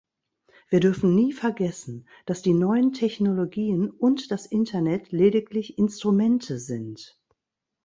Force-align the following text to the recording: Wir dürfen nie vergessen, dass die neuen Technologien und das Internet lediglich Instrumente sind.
Wir 0.71 0.79
dürfen 0.79 1.13
nie 1.13 1.31
vergessen, 1.31 2.07
dass 2.25 2.41
die 2.41 2.55
neuen 2.55 2.91
Technologien 2.91 3.91
und 3.91 4.31
das 4.31 4.47
Internet 4.47 5.11
lediglich 5.11 5.77
Instrumente 5.77 6.57
sind. 6.57 7.21